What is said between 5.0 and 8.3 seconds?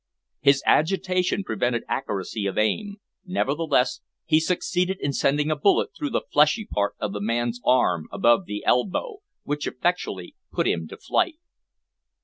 sending a bullet through the fleshy part of the man's arm,